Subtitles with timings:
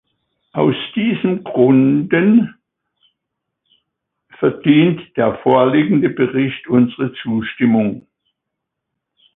[0.53, 2.55] Aus diesen Gründen
[4.39, 8.07] verdient der vorliegende Bericht unsere Zustimmung.